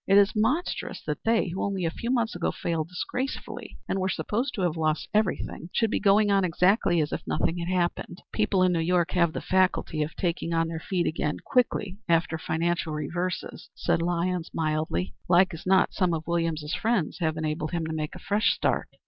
It 0.07 0.17
is 0.17 0.35
monstrous 0.35 0.99
that 1.05 1.23
they, 1.25 1.49
who 1.49 1.61
only 1.63 1.85
a 1.85 1.91
few 1.91 2.09
months 2.09 2.35
ago 2.35 2.51
failed 2.51 2.87
disgracefully 2.87 3.77
and 3.87 3.99
were 3.99 4.09
supposed 4.09 4.55
to 4.55 4.61
have 4.61 4.75
lost 4.75 5.07
everything, 5.13 5.69
should 5.73 5.91
be 5.91 5.99
going 5.99 6.31
on 6.31 6.43
exactly 6.43 6.99
as 7.01 7.11
if 7.13 7.21
nothing 7.27 7.59
had 7.59 7.67
happened." 7.69 8.23
"People 8.33 8.63
in 8.63 8.71
New 8.71 8.79
York 8.79 9.11
have 9.11 9.31
the 9.31 9.41
faculty 9.41 10.01
of 10.01 10.15
getting 10.15 10.53
on 10.53 10.69
their 10.69 10.79
feet 10.79 11.05
again 11.05 11.37
quickly 11.45 11.99
after 12.09 12.39
financial 12.39 12.93
reverses," 12.95 13.69
said 13.75 14.01
Lyons, 14.01 14.49
mildly. 14.55 15.13
"Like 15.29 15.53
as 15.53 15.67
not 15.67 15.93
some 15.93 16.15
of 16.15 16.25
Williams's 16.25 16.73
friends 16.73 17.19
have 17.19 17.37
enabled 17.37 17.69
him 17.69 17.85
to 17.85 17.93
make 17.93 18.15
a 18.15 18.19
fresh 18.27 18.55
start." 18.55 18.87